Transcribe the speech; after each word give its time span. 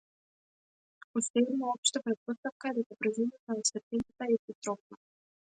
Уште 1.19 1.39
една 1.49 1.69
општа 1.73 2.03
претпоставка 2.07 2.71
е 2.73 2.79
дека 2.81 2.99
брзината 3.05 3.59
на 3.61 3.71
светлината 3.73 4.31
е 4.31 4.35
изотропна. 4.41 5.03